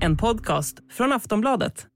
[0.00, 1.86] En podcast från Aftonbladet.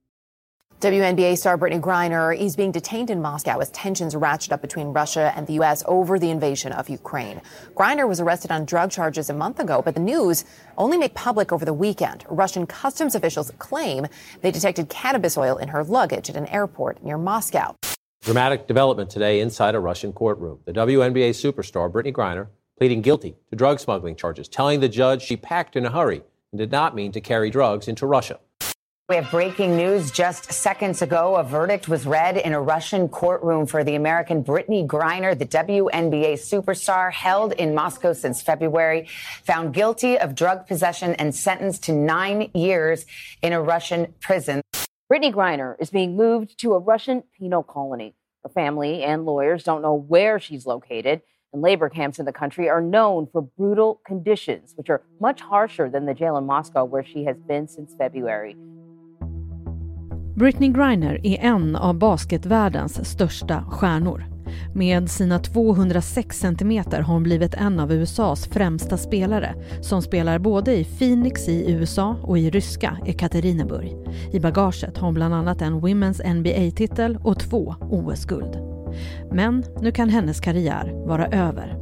[0.80, 5.32] WNBA star Brittany Griner is being detained in Moscow as tensions ratchet up between Russia
[5.36, 5.84] and the U.S.
[5.86, 7.40] over the invasion of Ukraine.
[7.74, 10.44] Griner was arrested on drug charges a month ago, but the news
[10.76, 12.24] only made public over the weekend.
[12.28, 14.06] Russian customs officials claim
[14.40, 17.76] they detected cannabis oil in her luggage at an airport near Moscow.
[18.24, 20.58] Dramatic development today inside a Russian courtroom.
[20.64, 22.46] The WNBA superstar Brittany Griner
[22.78, 26.58] pleading guilty to drug smuggling charges, telling the judge she packed in a hurry and
[26.58, 28.38] did not mean to carry drugs into Russia.
[29.08, 31.36] We have breaking news just seconds ago.
[31.36, 36.34] A verdict was read in a Russian courtroom for the American Brittany Griner, the WNBA
[36.34, 39.08] superstar held in Moscow since February,
[39.44, 43.04] found guilty of drug possession and sentenced to nine years
[43.42, 44.62] in a Russian prison.
[45.08, 48.14] Brittany Griner is being moved to a Russian penal colony.
[48.44, 52.68] Her family and lawyers don't know where she's located, and labor camps in the country
[52.68, 57.04] are known for brutal conditions, which are much harsher than the jail in Moscow, where
[57.04, 58.56] she has been since February.
[60.36, 64.24] Britney Griner är en av basketvärldens största stjärnor.
[64.74, 70.74] Med sina 206 centimeter har hon blivit en av USAs främsta spelare som spelar både
[70.74, 73.96] i Phoenix i USA och i ryska Ekaterinburg.
[74.32, 78.71] I bagaget har hon bland annat en Women's NBA-titel och två OS-guld.
[79.30, 81.76] Men nu kan hennes karriär vara över.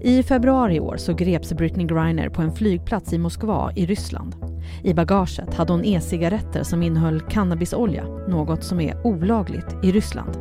[0.00, 4.36] I februari i år så greps Britney Griner på en flygplats i Moskva i Ryssland.
[4.82, 10.36] I bagaget hade hon e-cigaretter som innehöll cannabisolja, något som är olagligt i Ryssland.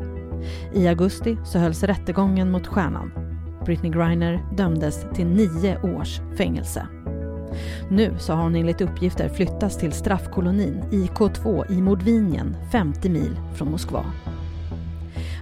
[0.74, 3.12] I augusti så hölls rättegången mot stjärnan.
[3.66, 6.88] Britney Griner dömdes till nio års fängelse.
[7.90, 13.72] Nu så har hon enligt uppgifter flyttats till straffkolonin IK2 i Mordvinien, 50 mil från
[13.72, 14.06] Moskva.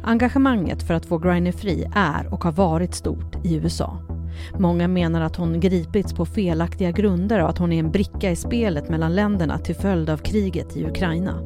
[0.07, 3.97] Engagemanget för att få Griner fri är och har varit stort i USA.
[4.59, 8.35] Många menar att hon gripits på felaktiga grunder och att hon är en bricka i
[8.35, 11.39] spelet mellan länderna till följd av kriget i Ukraina.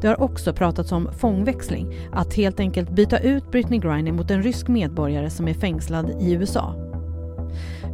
[0.00, 4.42] Det har också pratats om fångväxling, att helt enkelt byta ut Britney Griner mot en
[4.42, 6.74] rysk medborgare som är fängslad i USA.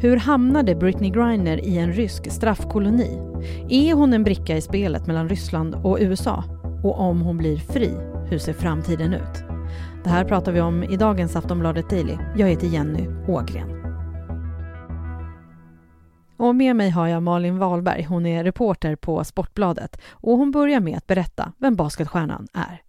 [0.01, 3.19] Hur hamnade Britney Griner i en rysk straffkoloni?
[3.69, 6.45] Är hon en bricka i spelet mellan Ryssland och USA?
[6.83, 7.91] Och om hon blir fri,
[8.31, 9.50] hur ser framtiden ut?
[10.05, 12.19] Det här pratar vi om i dagens Aftonbladet Daily.
[12.37, 13.71] Jag heter Jenny Ågren.
[16.37, 18.03] Och med mig har jag Malin Wahlberg.
[18.03, 22.83] Hon är reporter på Sportbladet och hon börjar med att berätta vem basketstjärnan är.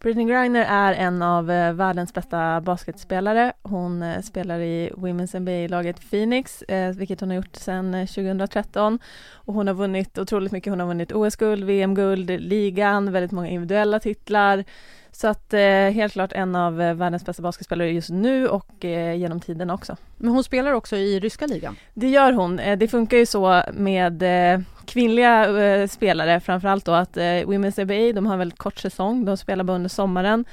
[0.00, 3.52] Brittany Griner är en av eh, världens bästa basketspelare.
[3.62, 8.98] Hon eh, spelar i Women's NBA-laget Phoenix, eh, vilket hon har gjort sedan 2013.
[9.32, 10.72] Och hon har vunnit otroligt mycket.
[10.72, 14.64] Hon har vunnit OS-guld, VM-guld, ligan, väldigt många individuella titlar.
[15.12, 15.60] Så att eh,
[15.90, 19.96] helt klart en av eh, världens bästa basketspelare just nu och eh, genom tiden också.
[20.16, 21.76] Men hon spelar också i ryska ligan?
[21.94, 22.58] Det gör hon.
[22.58, 28.12] Eh, det funkar ju så med eh, kvinnliga eh, spelare framförallt då att Women's NBA,
[28.12, 30.44] de har en väldigt kort säsong, de spelar bara under sommaren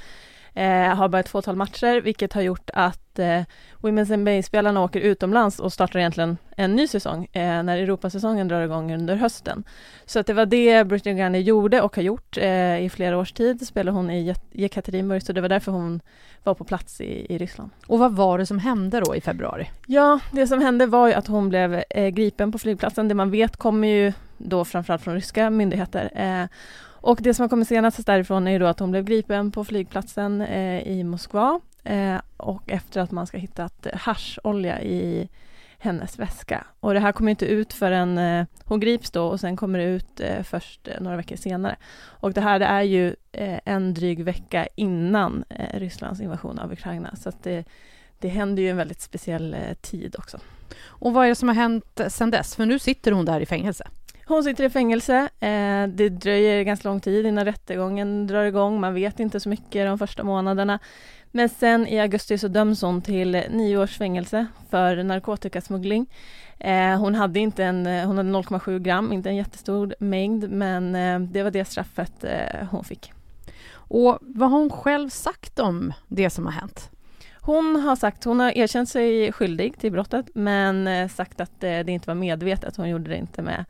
[0.58, 3.42] eh, har bara ett fåtal matcher, vilket har gjort att eh,
[3.80, 8.94] Women's NBA-spelarna åker utomlands och startar egentligen en ny säsong eh, när Europasäsongen drar igång
[8.94, 9.64] under hösten.
[10.06, 13.32] Så att det var det Brittany Griner gjorde och har gjort eh, i flera års
[13.32, 16.00] tid, spelade hon i Jekaterinburg, så det var därför hon
[16.44, 17.70] var på plats i, i Ryssland.
[17.86, 19.70] Och vad var det som hände då i februari?
[19.86, 23.08] Ja, det som hände var ju att hon blev eh, gripen på flygplatsen.
[23.08, 26.10] Det man vet kommer ju då framförallt från ryska myndigheter.
[27.00, 29.64] Och det som har kommit senast därifrån är ju då att hon blev gripen på
[29.64, 35.28] flygplatsen eh, i Moskva eh, och efter att man ska hittat hascholja i
[35.78, 36.66] hennes väska.
[36.80, 39.84] Och det här kommer inte ut förrän eh, hon grips då och sen kommer det
[39.84, 41.76] ut eh, först eh, några veckor senare.
[42.04, 46.72] Och det här det är ju eh, en dryg vecka innan eh, Rysslands invasion av
[46.72, 47.64] Ukraina så att det,
[48.18, 50.38] det händer ju en väldigt speciell eh, tid också.
[50.84, 52.56] Och vad är det som har hänt sedan dess?
[52.56, 53.88] För nu sitter hon där i fängelse.
[54.28, 55.28] Hon sitter i fängelse.
[55.40, 58.80] Eh, det dröjer ganska lång tid innan rättegången drar igång.
[58.80, 60.78] Man vet inte så mycket de första månaderna.
[61.30, 66.06] Men sen i augusti så döms hon till nio års fängelse för narkotikasmuggling.
[66.58, 71.20] Eh, hon hade inte en, hon hade 0,7 gram, inte en jättestor mängd, men eh,
[71.20, 72.24] det var det straffet
[72.70, 73.12] hon fick.
[73.72, 76.90] Och vad har hon själv sagt om det som har hänt?
[77.40, 82.06] Hon har sagt, hon har erkänt sig skyldig till brottet, men sagt att det inte
[82.06, 82.76] var medvetet.
[82.76, 83.64] Hon gjorde det inte med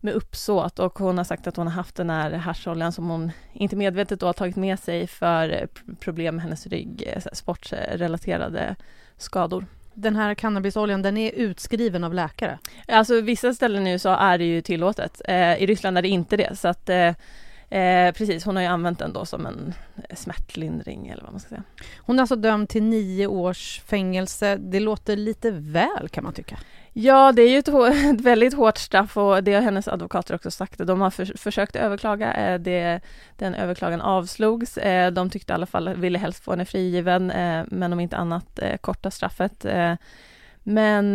[0.00, 3.32] med uppsåt och hon har sagt att hon har haft den här hascholjan som hon
[3.52, 8.76] inte medvetet då har tagit med sig för eh, problem med hennes rygg, eh, sportrelaterade
[9.16, 9.66] skador.
[9.94, 12.58] Den här cannabisoljan, den är utskriven av läkare?
[12.88, 15.22] Alltså vissa ställen i USA är det ju tillåtet.
[15.24, 17.12] Eh, I Ryssland är det inte det, så att eh,
[17.70, 19.74] Eh, precis, hon har ju använt den då som en
[20.14, 21.62] smärtlindring eller vad man ska säga.
[21.98, 24.56] Hon är alltså dömd till nio års fängelse.
[24.56, 26.58] Det låter lite väl kan man tycka.
[26.98, 27.68] Ja, det är ju ett,
[28.14, 30.78] ett, väldigt hårt straff och det har hennes advokater också sagt.
[30.78, 33.00] De har för, försökt överklaga, eh, det,
[33.36, 34.78] den överklagan avslogs.
[34.78, 38.16] Eh, de tyckte i alla fall, ville helst få henne frigiven, eh, men om inte
[38.16, 39.66] annat korta straffet.
[40.62, 41.14] Men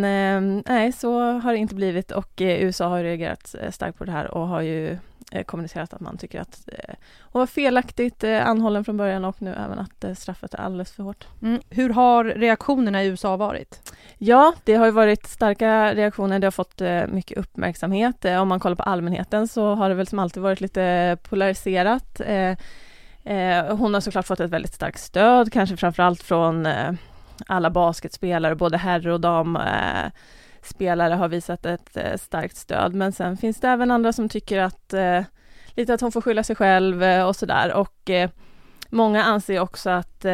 [0.66, 4.48] nej, så har det inte blivit och USA har reagerat starkt på det här och
[4.48, 4.98] har ju
[5.46, 6.68] kommunicerat att man tycker att
[7.20, 11.26] hon var felaktigt anhållen från början och nu även att straffet är alldeles för hårt.
[11.42, 11.60] Mm.
[11.70, 13.92] Hur har reaktionerna i USA varit?
[14.18, 16.38] Ja, det har ju varit starka reaktioner.
[16.38, 18.24] Det har fått eh, mycket uppmärksamhet.
[18.24, 22.20] Eh, om man kollar på allmänheten så har det väl som alltid varit lite polariserat.
[22.20, 22.56] Eh,
[23.76, 26.68] hon har såklart fått ett väldigt starkt stöd, kanske framförallt från
[27.46, 29.20] alla basketspelare, både herr och
[30.62, 32.94] spelare har visat ett eh, starkt stöd.
[32.94, 35.22] Men sen finns det även andra som tycker att eh,
[35.70, 37.72] lite att hon får skylla sig själv eh, och sådär.
[37.72, 38.10] Och
[38.90, 40.26] många anser också att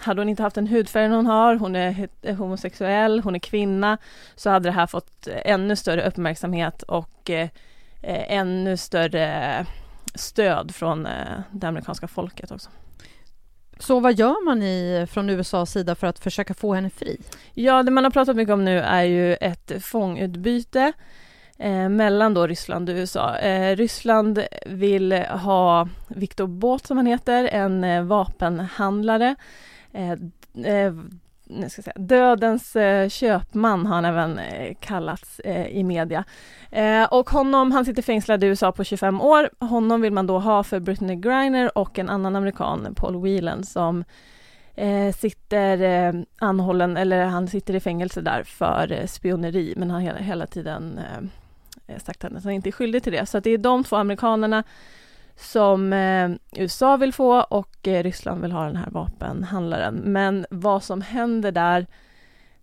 [0.00, 3.98] hade hon inte haft den hudfärgen hon har, hon är homosexuell, hon är kvinna,
[4.34, 7.48] så hade det här fått ännu större uppmärksamhet och eh,
[8.02, 9.66] ännu större
[10.14, 12.70] stöd från eh, det amerikanska folket också.
[13.82, 17.20] Så vad gör man i, från USAs sida för att försöka få henne fri?
[17.54, 20.92] Ja, det man har pratat mycket om nu är ju ett fångutbyte
[21.58, 23.36] eh, mellan då Ryssland och USA.
[23.36, 29.34] Eh, Ryssland vill ha Viktor Båt, som han heter, en eh, vapenhandlare
[29.92, 30.12] eh,
[30.64, 30.94] eh,
[31.52, 36.24] nu ska säga, dödens eh, köpman har han även eh, kallats eh, i media.
[36.70, 39.50] Eh, och honom, han sitter fängslad i USA på 25 år.
[39.58, 44.04] Honom vill man då ha för Britney Griner och en annan amerikan, Paul Whelan, som
[44.74, 50.00] eh, sitter eh, anhållen, eller han sitter i fängelse där för eh, spioneri, men han
[50.00, 51.00] har hela, hela tiden
[51.86, 53.26] eh, sagt att han inte är skyldig till det.
[53.26, 54.64] Så det är de två amerikanerna
[55.42, 59.94] som eh, USA vill få och eh, Ryssland vill ha den här vapenhandlaren.
[59.94, 61.86] Men vad som händer där,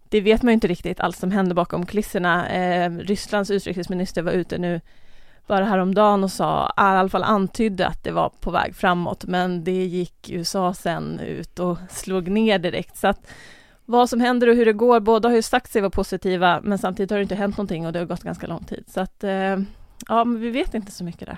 [0.09, 2.49] det vet man ju inte riktigt allt som händer bakom kulisserna.
[2.49, 4.81] Eh, Rysslands utrikesminister var ute nu
[5.47, 9.63] bara häromdagen och sa, i alla fall antydde att det var på väg framåt, men
[9.63, 12.97] det gick USA sen ut och slog ner direkt.
[12.97, 13.31] Så att
[13.85, 16.77] vad som händer och hur det går, båda har ju sagt sig vara positiva, men
[16.77, 18.83] samtidigt har det inte hänt någonting och det har gått ganska lång tid.
[18.87, 19.59] Så att, eh,
[20.07, 21.37] ja, men vi vet inte så mycket där.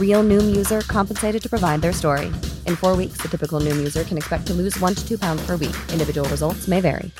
[0.00, 2.26] Real Noom user compensated to provide their story.
[2.66, 5.46] In four weeks, the typical Noom user can expect to lose one to two pounds
[5.46, 5.76] per week.
[5.92, 7.10] Individual results may vary.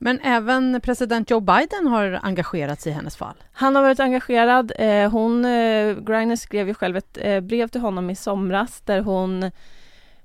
[0.00, 3.34] Men även president Joe Biden har engagerat sig i hennes fall.
[3.52, 4.72] Han har varit engagerad.
[4.78, 9.00] Eh, hon, eh, Griner skrev ju själv ett eh, brev till honom i somras där
[9.00, 9.50] hon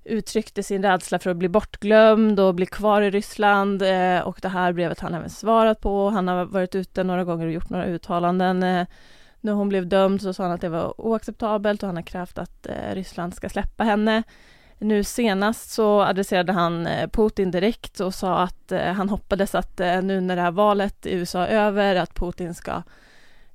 [0.06, 4.50] uttryckte sin rädsla för att bli bortglömd och bli kvar i Ryssland eh, och det
[4.50, 6.10] här brevet har han även svarat på.
[6.10, 8.64] Han har varit ute några gånger och gjort några uttalanden.
[8.64, 8.88] Eh,
[9.42, 12.38] när hon blev dömd så sa han att det var oacceptabelt och han har krävt
[12.38, 14.24] att eh, Ryssland ska släppa henne.
[14.78, 19.80] Nu senast så adresserade han eh, Putin direkt och sa att eh, han hoppades att
[19.80, 22.84] eh, nu när det här valet i USA är över, att Putin ska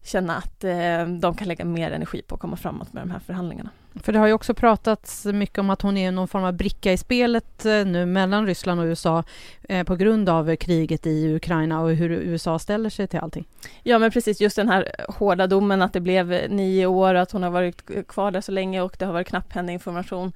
[0.03, 3.19] känna att eh, de kan lägga mer energi på att komma framåt med de här
[3.19, 3.71] förhandlingarna.
[4.03, 6.93] För det har ju också pratats mycket om att hon är någon form av bricka
[6.93, 9.25] i spelet eh, nu mellan Ryssland och USA
[9.69, 13.45] eh, på grund av kriget i Ukraina och hur USA ställer sig till allting.
[13.83, 17.21] Ja, men precis just den här eh, hårda domen att det blev nio år och
[17.21, 20.33] att hon har varit kvar där så länge och det har varit knapphändig information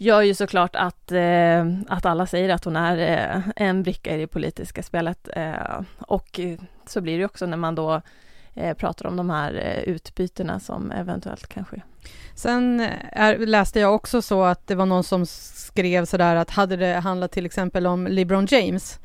[0.00, 4.20] gör ju såklart att, eh, att alla säger att hon är eh, en bricka i
[4.20, 5.28] det politiska spelet.
[5.36, 6.40] Eh, och
[6.86, 8.02] så blir det också när man då
[8.54, 11.82] Eh, pratar om de här eh, utbytena som eventuellt kan ske.
[12.34, 16.50] Sen eh, är, läste jag också så att det var någon som skrev sådär att
[16.50, 18.98] hade det handlat till exempel om LeBron James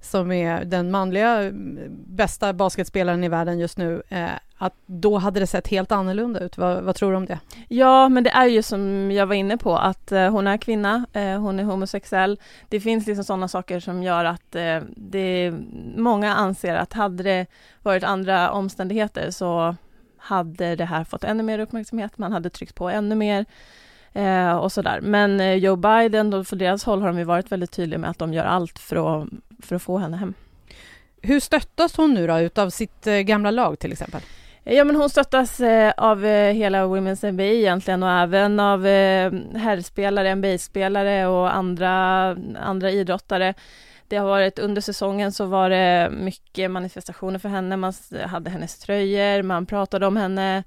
[0.00, 5.40] som är den manliga mm, bästa basketspelaren i världen just nu, eh, att då hade
[5.40, 6.58] det sett helt annorlunda ut.
[6.58, 7.40] Vad, vad, tror du om det?
[7.68, 11.06] Ja, men det är ju som jag var inne på, att eh, hon är kvinna,
[11.12, 12.40] eh, hon är homosexuell.
[12.68, 15.54] Det finns liksom sådana saker som gör att eh, det,
[15.96, 17.46] många anser att hade det
[17.82, 19.76] varit andra omständigheter så
[20.16, 23.44] hade det här fått ännu mer uppmärksamhet, man hade tryckt på ännu mer
[24.12, 25.00] eh, och sådär.
[25.00, 28.10] Men eh, Joe Biden, då, för deras håll har de ju varit väldigt tydliga med
[28.10, 29.28] att de gör allt för att,
[29.62, 30.34] för att få henne hem.
[31.22, 34.20] Hur stöttas hon nu då utav sitt eh, gamla lag till exempel?
[34.64, 38.84] Ja men hon stöttas eh, av eh, hela Women's NBA egentligen och även av
[39.54, 42.28] herrspelare, NBA-spelare och andra,
[42.60, 43.54] andra idrottare.
[44.08, 47.92] Det har varit under säsongen så var det mycket manifestationer för henne, man
[48.26, 50.64] hade hennes tröjor, man pratade om henne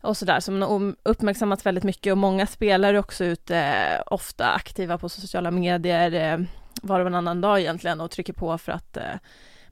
[0.00, 3.74] och sådär, som har uppmärksammats väldigt mycket och många spelare också ute,
[4.06, 6.46] ofta aktiva på sociala medier
[6.82, 9.14] var och varannan dag egentligen och trycker på för att eh,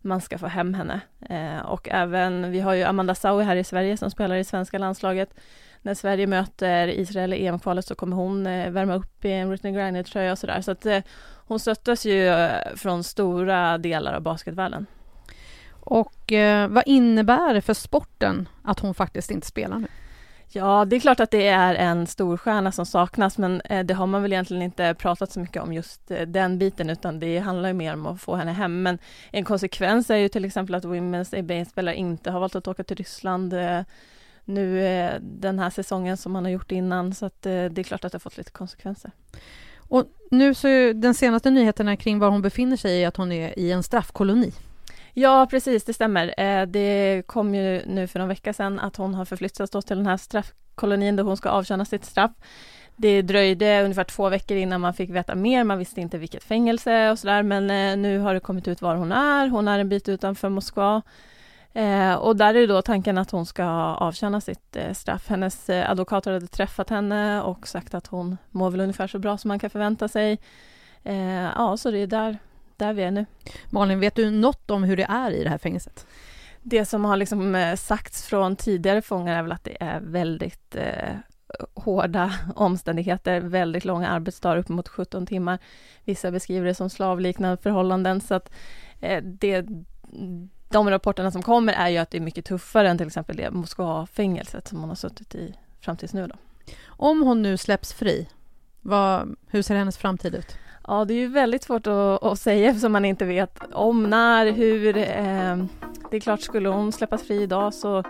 [0.01, 1.01] man ska få hem henne.
[1.29, 4.79] Eh, och även, vi har ju Amanda Saui här i Sverige som spelar i svenska
[4.79, 5.35] landslaget.
[5.83, 9.73] När Sverige möter Israel i EM-kvalet så kommer hon eh, värma upp i en Britney
[9.73, 10.61] Griner-tröja och sådär.
[10.61, 11.01] Så att eh,
[11.47, 14.87] hon stöttas ju eh, från stora delar av basketvärlden.
[15.71, 19.89] Och eh, vad innebär det för sporten att hon faktiskt inte spelar nu?
[20.53, 24.07] Ja, det är klart att det är en storstjärna som saknas, men eh, det har
[24.07, 27.69] man väl egentligen inte pratat så mycket om just eh, den biten, utan det handlar
[27.69, 28.83] ju mer om att få henne hem.
[28.83, 28.99] Men
[29.31, 32.97] en konsekvens är ju till exempel att Women's ABA-spelare inte har valt att åka till
[32.97, 33.81] Ryssland eh,
[34.45, 38.13] nu den här säsongen som man har gjort innan, så att det är klart att
[38.13, 39.11] det har fått lite konsekvenser.
[39.77, 43.33] Och nu så är den senaste nyheterna kring var hon befinner sig är att hon
[43.33, 44.53] är i en straffkoloni.
[45.15, 46.35] Ja, precis, det stämmer.
[46.41, 50.07] Eh, det kom ju nu för någon vecka sedan att hon har förflyttats till den
[50.07, 52.31] här straffkolonin där hon ska avtjäna sitt straff.
[52.97, 55.65] Det dröjde ungefär två veckor innan man fick veta mer.
[55.65, 58.95] Man visste inte vilket fängelse och sådär, men eh, nu har det kommit ut var
[58.95, 59.49] hon är.
[59.49, 61.03] Hon är en bit utanför Moskva.
[61.73, 63.65] Eh, och där är då tanken att hon ska
[63.95, 65.29] avtjäna sitt eh, straff.
[65.29, 69.49] Hennes advokater hade träffat henne och sagt att hon mår väl ungefär så bra som
[69.49, 70.39] man kan förvänta sig.
[71.57, 72.39] ja, så det är där
[72.81, 73.27] där vi är nu.
[73.71, 76.07] Malin, vet du något om hur det är i det här fängelset?
[76.63, 80.77] Det som har liksom eh, sagts från tidigare fångar är väl att det är väldigt
[80.77, 81.15] eh,
[81.75, 85.59] hårda omständigheter, väldigt långa arbetsdagar, upp mot 17 timmar.
[86.05, 88.53] Vissa beskriver det som slavliknande förhållanden, så att
[89.01, 89.67] eh, det,
[90.69, 93.51] de rapporterna som kommer är ju att det är mycket tuffare än till exempel det
[93.51, 96.27] Moskva-fängelset som hon har suttit i fram tills nu.
[96.27, 96.35] Då.
[96.87, 98.29] Om hon nu släpps fri,
[98.81, 100.57] vad, hur ser hennes framtid ut?
[100.91, 104.53] Ja, det är ju väldigt svårt att, att säga eftersom man inte vet om, när,
[104.53, 104.97] hur.
[104.97, 105.57] Eh,
[106.11, 108.03] det är klart, skulle hon släppas fri idag så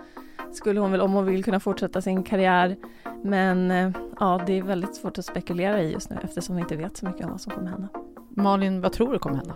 [0.53, 2.77] skulle hon väl om hon vill kunna fortsätta sin karriär.
[3.23, 6.77] Men eh, ja, det är väldigt svårt att spekulera i just nu eftersom vi inte
[6.77, 7.89] vet så mycket om vad som kommer hända.
[8.29, 9.55] Malin, vad tror du kommer hända?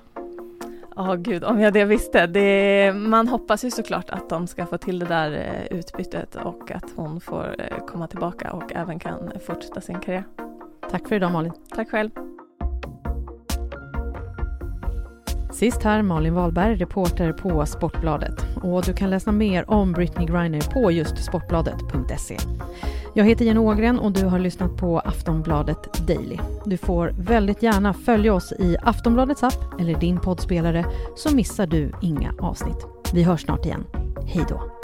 [0.97, 2.27] Ja, oh, gud, om jag det visste.
[2.27, 6.71] Det, man hoppas ju såklart att de ska få till det där eh, utbytet och
[6.71, 10.25] att hon får komma tillbaka och även kan fortsätta sin karriär.
[10.91, 11.53] Tack för idag Malin.
[11.75, 12.11] Tack själv.
[15.55, 18.35] Sist här Malin Wahlberg, reporter på Sportbladet.
[18.63, 22.37] Och du kan läsa mer om Britney Griner på just sportbladet.se.
[23.15, 26.39] Jag heter Jenny Ågren och du har lyssnat på Aftonbladet Daily.
[26.65, 30.85] Du får väldigt gärna följa oss i Aftonbladets app eller din poddspelare
[31.17, 32.87] så missar du inga avsnitt.
[33.13, 33.85] Vi hörs snart igen.
[34.27, 34.84] Hej då!